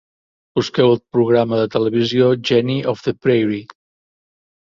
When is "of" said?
2.93-3.05